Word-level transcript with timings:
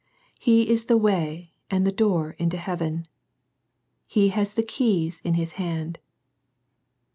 He 0.39 0.67
is 0.67 0.85
the 0.85 0.97
Way 0.97 1.53
and 1.69 1.85
the 1.85 1.91
Door 1.91 2.31
into 2.39 2.57
heaven. 2.57 3.07
He 4.07 4.29
has 4.29 4.53
the 4.53 4.63
keys 4.63 5.21
in 5.23 5.35
His 5.35 5.51
hand. 5.61 5.99